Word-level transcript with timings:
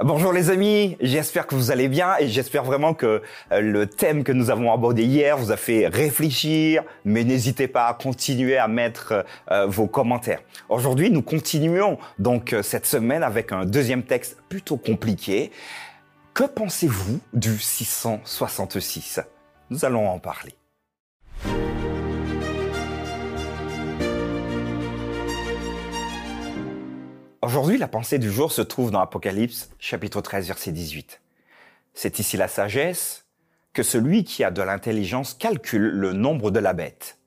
Bonjour 0.00 0.32
les 0.32 0.50
amis, 0.50 0.96
j'espère 1.00 1.46
que 1.46 1.54
vous 1.54 1.70
allez 1.70 1.86
bien 1.86 2.16
et 2.18 2.26
j'espère 2.26 2.64
vraiment 2.64 2.94
que 2.94 3.22
euh, 3.52 3.60
le 3.60 3.86
thème 3.86 4.24
que 4.24 4.32
nous 4.32 4.50
avons 4.50 4.72
abordé 4.72 5.04
hier 5.04 5.38
vous 5.38 5.52
a 5.52 5.56
fait 5.56 5.86
réfléchir, 5.86 6.82
mais 7.04 7.22
n'hésitez 7.22 7.68
pas 7.68 7.86
à 7.86 7.94
continuer 7.94 8.58
à 8.58 8.66
mettre 8.66 9.24
euh, 9.52 9.66
vos 9.66 9.86
commentaires. 9.86 10.40
Aujourd'hui, 10.68 11.12
nous 11.12 11.22
continuons 11.22 11.98
donc 12.18 12.54
euh, 12.54 12.62
cette 12.62 12.86
semaine 12.86 13.22
avec 13.22 13.52
un 13.52 13.64
deuxième 13.64 14.02
texte 14.02 14.36
plutôt 14.48 14.78
compliqué. 14.78 15.52
Que 16.34 16.42
pensez-vous 16.42 17.20
du 17.32 17.56
666 17.56 19.20
Nous 19.70 19.84
allons 19.84 20.08
en 20.08 20.18
parler. 20.18 20.56
Aujourd'hui, 27.44 27.76
la 27.76 27.88
pensée 27.88 28.18
du 28.18 28.32
jour 28.32 28.50
se 28.50 28.62
trouve 28.62 28.90
dans 28.90 29.00
Apocalypse 29.00 29.68
chapitre 29.78 30.22
13 30.22 30.46
verset 30.46 30.72
18. 30.72 31.20
C'est 31.92 32.18
ici 32.18 32.38
la 32.38 32.48
sagesse 32.48 33.26
que 33.74 33.82
celui 33.82 34.24
qui 34.24 34.42
a 34.44 34.50
de 34.50 34.62
l'intelligence 34.62 35.34
calcule 35.34 35.90
le 35.90 36.14
nombre 36.14 36.50
de 36.50 36.58
la 36.58 36.72
bête, 36.72 37.18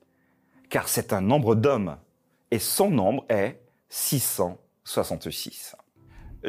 car 0.70 0.88
c'est 0.88 1.12
un 1.12 1.20
nombre 1.20 1.54
d'hommes, 1.54 1.98
et 2.50 2.58
son 2.58 2.90
nombre 2.90 3.26
est 3.28 3.60
666 3.90 5.76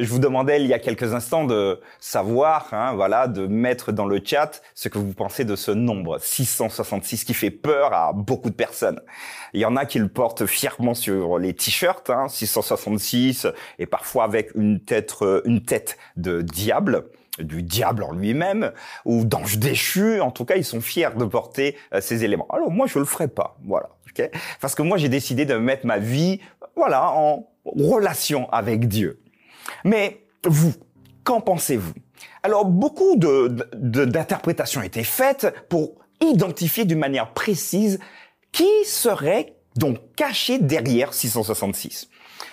je 0.00 0.10
vous 0.10 0.18
demandais 0.18 0.60
il 0.60 0.66
y 0.66 0.72
a 0.72 0.78
quelques 0.78 1.14
instants 1.14 1.44
de 1.44 1.80
savoir, 1.98 2.68
hein, 2.72 2.94
voilà, 2.94 3.28
de 3.28 3.46
mettre 3.46 3.92
dans 3.92 4.06
le 4.06 4.20
chat 4.24 4.62
ce 4.74 4.88
que 4.88 4.98
vous 4.98 5.12
pensez 5.12 5.44
de 5.44 5.56
ce 5.56 5.70
nombre 5.70 6.18
666 6.18 7.24
qui 7.24 7.34
fait 7.34 7.50
peur 7.50 7.92
à 7.92 8.12
beaucoup 8.12 8.50
de 8.50 8.54
personnes. 8.54 9.00
Il 9.52 9.60
y 9.60 9.64
en 9.64 9.76
a 9.76 9.84
qui 9.84 9.98
le 9.98 10.08
portent 10.08 10.46
fièrement 10.46 10.94
sur 10.94 11.38
les 11.38 11.54
t-shirts, 11.54 12.08
hein, 12.10 12.28
666, 12.28 13.46
et 13.78 13.86
parfois 13.86 14.24
avec 14.24 14.54
une 14.54 14.80
tête, 14.80 15.14
une 15.44 15.62
tête 15.62 15.98
de 16.16 16.42
diable 16.42 17.04
du 17.38 17.62
diable 17.62 18.02
en 18.02 18.12
lui-même 18.12 18.72
ou 19.06 19.24
d'ange 19.24 19.58
déchu. 19.58 20.20
En 20.20 20.30
tout 20.30 20.44
cas, 20.44 20.56
ils 20.56 20.64
sont 20.64 20.80
fiers 20.80 21.10
de 21.16 21.24
porter 21.24 21.76
euh, 21.94 22.00
ces 22.00 22.24
éléments. 22.24 22.46
Alors 22.50 22.70
moi, 22.70 22.86
je 22.86 22.98
le 22.98 23.04
ferai 23.06 23.28
pas, 23.28 23.56
voilà, 23.64 23.88
parce 24.60 24.74
que 24.74 24.82
moi, 24.82 24.98
j'ai 24.98 25.08
décidé 25.08 25.46
de 25.46 25.54
mettre 25.54 25.86
ma 25.86 25.98
vie, 25.98 26.40
voilà, 26.76 27.10
en 27.12 27.46
relation 27.64 28.50
avec 28.50 28.88
Dieu. 28.88 29.20
Mais 29.84 30.24
vous, 30.44 30.72
qu'en 31.24 31.40
pensez-vous? 31.40 31.92
Alors, 32.42 32.64
beaucoup 32.64 33.16
d'interprétations 33.16 34.80
de, 34.80 34.86
été 34.86 35.04
faites 35.04 35.54
pour 35.68 35.94
identifier 36.20 36.84
d'une 36.84 36.98
manière 36.98 37.32
précise 37.32 37.98
qui 38.52 38.68
serait 38.84 39.56
donc 39.76 39.98
caché 40.16 40.58
derrière 40.58 41.14
666. 41.14 42.08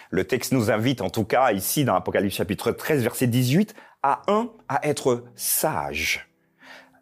Le 0.10 0.26
texte 0.26 0.54
nous 0.54 0.72
invite, 0.72 1.02
en 1.02 1.10
tout 1.10 1.26
cas 1.26 1.52
ici 1.52 1.84
dans 1.84 1.96
Apocalypse 1.96 2.36
chapitre 2.36 2.72
13, 2.72 3.04
verset 3.04 3.28
18, 3.28 3.76
à 4.04 4.22
1, 4.28 4.50
à 4.70 4.88
être 4.88 5.26
sage. 5.36 6.30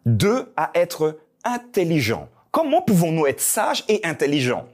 2, 0.06 0.52
à 0.56 0.70
être 0.74 1.18
intelligent. 1.44 2.28
Comment 2.50 2.82
pouvons-nous 2.82 3.26
être 3.26 3.40
sages 3.40 3.84
et 3.88 4.00
intelligents? 4.04 4.66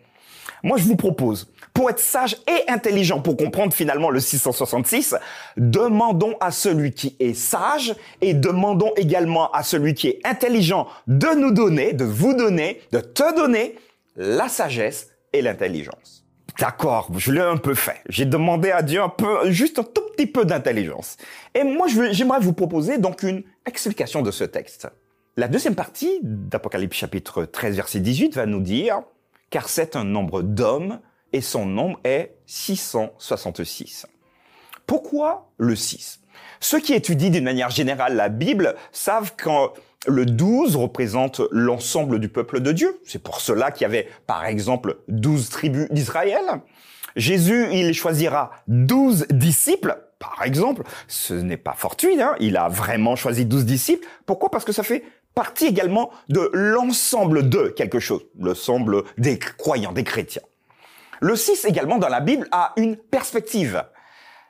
Moi, 0.62 0.78
je 0.78 0.84
vous 0.84 0.96
propose 0.96 1.48
pour 1.74 1.90
être 1.90 1.98
sage 1.98 2.36
et 2.46 2.70
intelligent, 2.70 3.20
pour 3.20 3.36
comprendre 3.36 3.72
finalement 3.72 4.10
le 4.10 4.20
666, 4.20 5.16
demandons 5.56 6.36
à 6.40 6.50
celui 6.50 6.92
qui 6.92 7.16
est 7.18 7.34
sage 7.34 7.94
et 8.20 8.34
demandons 8.34 8.92
également 8.96 9.50
à 9.52 9.62
celui 9.62 9.94
qui 9.94 10.08
est 10.08 10.20
intelligent 10.24 10.86
de 11.06 11.28
nous 11.38 11.52
donner, 11.52 11.92
de 11.92 12.04
vous 12.04 12.34
donner, 12.34 12.80
de 12.92 13.00
te 13.00 13.34
donner 13.34 13.76
la 14.16 14.48
sagesse 14.48 15.08
et 15.32 15.42
l'intelligence. 15.42 16.24
D'accord, 16.58 17.10
je 17.16 17.32
l'ai 17.32 17.40
un 17.40 17.56
peu 17.56 17.74
fait. 17.74 18.02
J'ai 18.08 18.26
demandé 18.26 18.70
à 18.70 18.82
Dieu 18.82 19.00
un 19.00 19.08
peu, 19.08 19.50
juste 19.50 19.78
un 19.78 19.84
tout 19.84 20.02
petit 20.14 20.26
peu 20.26 20.44
d'intelligence. 20.44 21.16
Et 21.54 21.64
moi, 21.64 21.86
j'aimerais 21.88 22.40
vous 22.40 22.52
proposer 22.52 22.98
donc 22.98 23.22
une 23.22 23.42
explication 23.66 24.22
de 24.22 24.30
ce 24.30 24.44
texte. 24.44 24.88
La 25.36 25.48
deuxième 25.48 25.74
partie 25.74 26.18
d'Apocalypse 26.22 26.96
chapitre 26.96 27.46
13 27.46 27.76
verset 27.76 28.00
18 28.00 28.34
va 28.34 28.44
nous 28.44 28.60
dire, 28.60 29.00
car 29.52 29.68
c'est 29.68 29.94
un 29.94 30.04
nombre 30.04 30.42
d'hommes 30.42 30.98
et 31.32 31.42
son 31.42 31.66
nombre 31.66 32.00
est 32.04 32.34
666. 32.46 34.06
Pourquoi 34.86 35.52
le 35.58 35.76
6 35.76 36.20
Ceux 36.58 36.80
qui 36.80 36.94
étudient 36.94 37.30
d'une 37.30 37.44
manière 37.44 37.70
générale 37.70 38.16
la 38.16 38.30
Bible 38.30 38.74
savent 38.90 39.36
que 39.36 39.50
le 40.08 40.26
12 40.26 40.74
représente 40.76 41.42
l'ensemble 41.52 42.18
du 42.18 42.28
peuple 42.28 42.60
de 42.60 42.72
Dieu. 42.72 42.98
C'est 43.06 43.22
pour 43.22 43.40
cela 43.40 43.70
qu'il 43.70 43.82
y 43.82 43.84
avait, 43.84 44.08
par 44.26 44.46
exemple, 44.46 44.98
12 45.08 45.50
tribus 45.50 45.88
d'Israël. 45.90 46.62
Jésus, 47.14 47.68
il 47.72 47.92
choisira 47.92 48.52
12 48.68 49.26
disciples, 49.28 49.98
par 50.18 50.42
exemple. 50.44 50.82
Ce 51.08 51.34
n'est 51.34 51.58
pas 51.58 51.74
fortuit, 51.74 52.20
hein 52.22 52.34
il 52.40 52.56
a 52.56 52.68
vraiment 52.68 53.16
choisi 53.16 53.44
12 53.44 53.66
disciples. 53.66 54.06
Pourquoi? 54.24 54.50
Parce 54.50 54.64
que 54.64 54.72
ça 54.72 54.82
fait 54.82 55.04
partie 55.34 55.66
également 55.66 56.10
de 56.28 56.50
l'ensemble 56.52 57.48
de 57.48 57.68
quelque 57.68 58.00
chose, 58.00 58.24
l'ensemble 58.38 59.04
des 59.18 59.38
croyants, 59.38 59.92
des 59.92 60.04
chrétiens. 60.04 60.42
Le 61.20 61.36
6 61.36 61.64
également 61.64 61.98
dans 61.98 62.08
la 62.08 62.20
Bible 62.20 62.48
a 62.50 62.72
une 62.76 62.96
perspective. 62.96 63.84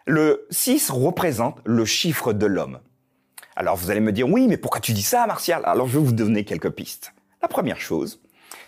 Le 0.06 0.46
6 0.50 0.90
représente 0.90 1.58
le 1.64 1.84
chiffre 1.84 2.32
de 2.32 2.46
l'homme. 2.46 2.80
Alors 3.54 3.76
vous 3.76 3.90
allez 3.90 4.00
me 4.00 4.12
dire, 4.12 4.28
oui, 4.28 4.48
mais 4.48 4.56
pourquoi 4.56 4.80
tu 4.80 4.92
dis 4.92 5.02
ça, 5.02 5.26
Martial? 5.26 5.62
Alors 5.66 5.86
je 5.86 5.98
vais 5.98 6.04
vous 6.04 6.12
donner 6.12 6.44
quelques 6.44 6.70
pistes. 6.70 7.12
La 7.42 7.48
première 7.48 7.80
chose, 7.80 8.20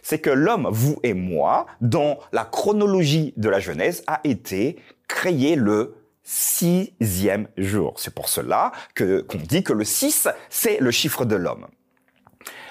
c'est 0.02 0.18
que 0.18 0.30
l'homme, 0.30 0.68
vous 0.70 0.98
et 1.02 1.14
moi, 1.14 1.66
dans 1.80 2.18
la 2.32 2.44
chronologie 2.44 3.32
de 3.36 3.48
la 3.48 3.58
Genèse, 3.58 4.04
a 4.06 4.20
été 4.24 4.78
créé 5.08 5.56
le 5.56 5.94
sixième 6.22 7.48
jour. 7.56 7.94
C'est 7.98 8.14
pour 8.14 8.28
cela 8.28 8.72
qu'on 8.96 9.38
dit 9.38 9.62
que 9.62 9.72
le 9.72 9.84
6, 9.84 10.28
c'est 10.50 10.78
le 10.80 10.90
chiffre 10.90 11.24
de 11.24 11.36
l'homme. 11.36 11.66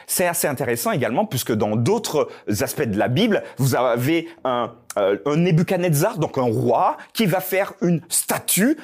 C'est 0.08 0.28
assez 0.28 0.48
intéressant 0.48 0.92
également 0.92 1.26
puisque 1.26 1.54
dans 1.54 1.76
d'autres 1.76 2.30
aspects 2.62 2.84
de 2.84 2.98
la 2.98 3.08
Bible, 3.08 3.44
vous 3.58 3.76
avez 3.76 4.28
un, 4.44 4.74
euh, 4.98 5.18
un 5.26 5.38
Nebuchadnezzar, 5.38 6.18
donc 6.18 6.38
un 6.38 6.44
roi, 6.44 6.98
qui 7.14 7.26
va 7.26 7.40
faire 7.40 7.74
une 7.82 8.02
statue. 8.10 8.78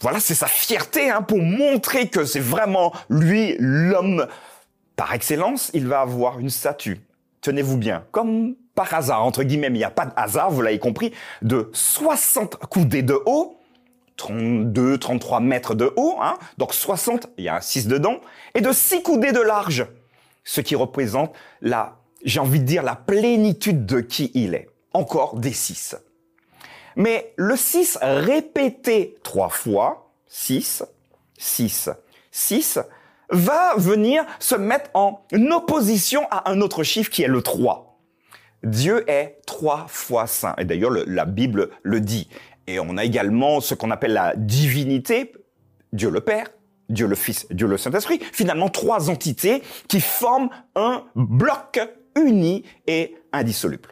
Voilà, 0.00 0.20
c'est 0.20 0.34
sa 0.34 0.46
fierté 0.46 1.10
hein, 1.10 1.22
pour 1.22 1.38
montrer 1.38 2.08
que 2.08 2.24
c'est 2.24 2.40
vraiment 2.40 2.92
lui 3.08 3.56
l'homme 3.58 4.26
par 4.96 5.14
excellence. 5.14 5.70
Il 5.74 5.86
va 5.86 6.00
avoir 6.00 6.38
une 6.38 6.50
statue. 6.50 7.00
Tenez-vous 7.40 7.78
bien, 7.78 8.04
comme 8.10 8.56
par 8.74 8.92
hasard, 8.92 9.24
entre 9.24 9.42
guillemets, 9.42 9.68
il 9.68 9.72
n'y 9.72 9.84
a 9.84 9.90
pas 9.90 10.06
de 10.06 10.12
hasard, 10.16 10.50
vous 10.50 10.62
l'avez 10.62 10.78
compris, 10.78 11.12
de 11.42 11.70
60 11.72 12.56
coudées 12.68 13.02
de 13.02 13.18
haut, 13.24 13.58
32, 14.16 14.98
33 14.98 15.40
mètres 15.40 15.74
de 15.74 15.92
haut, 15.96 16.16
hein, 16.20 16.34
donc 16.58 16.74
60, 16.74 17.28
il 17.38 17.44
y 17.44 17.48
a 17.48 17.56
un 17.56 17.60
6 17.60 17.88
dedans, 17.88 18.20
et 18.54 18.60
de 18.60 18.72
6 18.72 19.02
coudées 19.02 19.32
de 19.32 19.40
large 19.40 19.86
ce 20.46 20.62
qui 20.62 20.76
représente 20.76 21.34
la, 21.60 21.98
j'ai 22.24 22.40
envie 22.40 22.60
de 22.60 22.64
dire, 22.64 22.82
la 22.82 22.96
plénitude 22.96 23.84
de 23.84 24.00
qui 24.00 24.30
il 24.32 24.54
est. 24.54 24.70
Encore 24.94 25.36
des 25.36 25.52
six. 25.52 25.94
Mais 26.94 27.34
le 27.36 27.54
6 27.54 27.98
répété 28.00 29.18
trois 29.22 29.50
fois, 29.50 30.10
6, 30.28 30.84
6, 31.36 31.90
6, 32.30 32.78
va 33.28 33.74
venir 33.76 34.24
se 34.38 34.54
mettre 34.54 34.88
en 34.94 35.20
opposition 35.50 36.26
à 36.30 36.50
un 36.50 36.62
autre 36.62 36.82
chiffre 36.82 37.10
qui 37.10 37.22
est 37.22 37.28
le 37.28 37.42
3. 37.42 37.98
Dieu 38.62 39.04
est 39.10 39.40
trois 39.46 39.86
fois 39.88 40.26
saint. 40.26 40.54
Et 40.56 40.64
d'ailleurs, 40.64 40.92
la 41.06 41.26
Bible 41.26 41.70
le 41.82 42.00
dit. 42.00 42.28
Et 42.66 42.80
on 42.80 42.96
a 42.96 43.04
également 43.04 43.60
ce 43.60 43.74
qu'on 43.74 43.90
appelle 43.90 44.14
la 44.14 44.34
divinité, 44.34 45.32
Dieu 45.92 46.10
le 46.10 46.20
Père, 46.20 46.48
Dieu 46.88 47.06
le 47.06 47.16
Fils, 47.16 47.46
Dieu 47.50 47.66
le 47.66 47.76
Saint-Esprit, 47.76 48.20
finalement 48.32 48.68
trois 48.68 49.10
entités 49.10 49.62
qui 49.88 50.00
forment 50.00 50.50
un 50.74 51.04
bloc 51.14 51.80
uni 52.16 52.64
et 52.86 53.16
indissoluble. 53.32 53.90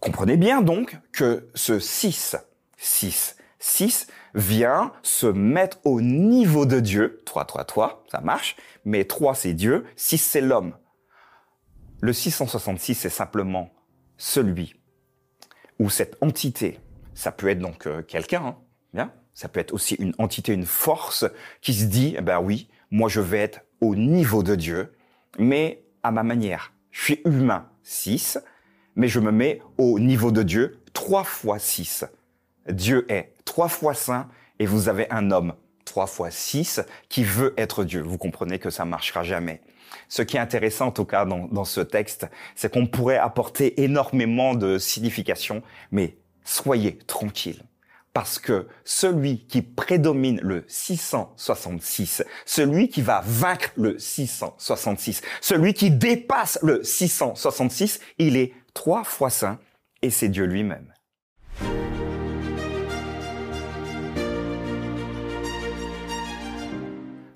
Comprenez 0.00 0.36
bien 0.36 0.62
donc 0.62 0.96
que 1.12 1.48
ce 1.54 1.80
6, 1.80 2.36
6, 2.76 3.36
6 3.58 4.06
vient 4.34 4.92
se 5.02 5.26
mettre 5.26 5.78
au 5.84 6.00
niveau 6.00 6.66
de 6.66 6.78
Dieu. 6.78 7.20
3, 7.24 7.44
3, 7.44 7.64
3, 7.64 8.04
ça 8.10 8.20
marche. 8.20 8.56
Mais 8.84 9.04
3, 9.04 9.34
c'est 9.34 9.54
Dieu. 9.54 9.84
6, 9.96 10.18
c'est 10.18 10.40
l'homme. 10.40 10.74
Le 12.00 12.12
666, 12.12 12.94
c'est 12.94 13.08
simplement 13.08 13.70
celui 14.16 14.76
ou 15.80 15.90
cette 15.90 16.16
entité. 16.20 16.78
Ça 17.14 17.32
peut 17.32 17.48
être 17.48 17.58
donc 17.58 17.86
euh, 17.86 18.02
quelqu'un, 18.02 18.44
hein, 18.44 18.56
bien, 18.94 19.12
ça 19.38 19.48
peut 19.48 19.60
être 19.60 19.72
aussi 19.72 19.94
une 20.00 20.14
entité, 20.18 20.52
une 20.52 20.66
force 20.66 21.24
qui 21.60 21.72
se 21.72 21.84
dit, 21.84 22.16
eh 22.18 22.22
ben 22.22 22.40
oui, 22.40 22.66
moi 22.90 23.08
je 23.08 23.20
vais 23.20 23.38
être 23.38 23.60
au 23.80 23.94
niveau 23.94 24.42
de 24.42 24.56
Dieu, 24.56 24.92
mais 25.38 25.84
à 26.02 26.10
ma 26.10 26.24
manière. 26.24 26.72
Je 26.90 27.04
suis 27.04 27.20
humain, 27.24 27.68
6, 27.84 28.40
mais 28.96 29.06
je 29.06 29.20
me 29.20 29.30
mets 29.30 29.62
au 29.76 30.00
niveau 30.00 30.32
de 30.32 30.42
Dieu, 30.42 30.80
3 30.92 31.22
fois 31.22 31.60
6. 31.60 32.04
Dieu 32.68 33.06
est 33.08 33.32
3 33.44 33.68
fois 33.68 33.94
saint 33.94 34.28
et 34.58 34.66
vous 34.66 34.88
avez 34.88 35.08
un 35.12 35.30
homme, 35.30 35.54
3 35.84 36.08
fois 36.08 36.32
6, 36.32 36.80
qui 37.08 37.22
veut 37.22 37.54
être 37.56 37.84
Dieu. 37.84 38.02
Vous 38.02 38.18
comprenez 38.18 38.58
que 38.58 38.70
ça 38.70 38.84
marchera 38.84 39.22
jamais. 39.22 39.62
Ce 40.08 40.22
qui 40.22 40.36
est 40.36 40.40
intéressant, 40.40 40.86
en 40.86 40.90
tout 40.90 41.04
cas, 41.04 41.24
dans, 41.24 41.46
dans 41.46 41.64
ce 41.64 41.80
texte, 41.80 42.26
c'est 42.56 42.72
qu'on 42.72 42.88
pourrait 42.88 43.18
apporter 43.18 43.84
énormément 43.84 44.54
de 44.56 44.78
signification, 44.78 45.62
mais 45.92 46.16
soyez 46.42 46.98
tranquille 47.06 47.62
Parce 48.12 48.38
que 48.38 48.66
celui 48.84 49.46
qui 49.46 49.62
prédomine 49.62 50.40
le 50.42 50.64
666, 50.66 52.24
celui 52.44 52.88
qui 52.88 53.02
va 53.02 53.22
vaincre 53.24 53.70
le 53.76 53.98
666, 53.98 55.22
celui 55.40 55.74
qui 55.74 55.90
dépasse 55.90 56.58
le 56.62 56.82
666, 56.82 58.00
il 58.18 58.36
est 58.36 58.54
trois 58.74 59.04
fois 59.04 59.30
saint 59.30 59.58
et 60.02 60.10
c'est 60.10 60.28
Dieu 60.28 60.44
lui-même. 60.44 60.92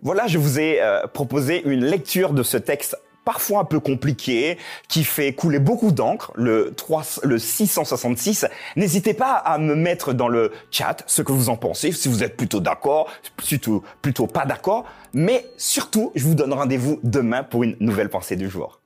Voilà, 0.05 0.27
je 0.27 0.37
vous 0.37 0.59
ai 0.59 0.83
euh, 0.83 1.07
proposé 1.07 1.63
une 1.65 1.85
lecture 1.85 2.33
de 2.33 2.43
ce 2.43 2.57
texte 2.57 2.97
parfois 3.25 3.61
un 3.61 3.65
peu 3.65 3.81
compliqué, 3.81 4.59
qui 4.89 5.05
fait 5.05 5.33
couler 5.33 5.59
beaucoup 5.59 5.93
d'encre, 5.93 6.33
le, 6.35 6.73
3, 6.77 7.03
le 7.23 7.39
666. 7.39 8.47
N'hésitez 8.77 9.15
pas 9.15 9.35
à 9.35 9.59
me 9.59 9.75
mettre 9.75 10.13
dans 10.13 10.29
le 10.29 10.53
chat 10.71 11.03
ce 11.07 11.23
que 11.23 11.33
vous 11.33 11.49
en 11.49 11.57
pensez, 11.57 11.93
si 11.93 12.09
vous 12.09 12.23
êtes 12.23 12.37
plutôt 12.37 12.61
d'accord, 12.61 13.11
plutôt, 13.37 13.83
plutôt 14.01 14.27
pas 14.27 14.45
d'accord. 14.45 14.85
Mais 15.15 15.47
surtout, 15.57 16.13
je 16.15 16.25
vous 16.25 16.35
donne 16.35 16.53
rendez-vous 16.53 17.01
demain 17.03 17.43
pour 17.43 17.63
une 17.63 17.77
nouvelle 17.81 18.09
pensée 18.09 18.37
du 18.37 18.49
jour. 18.49 18.82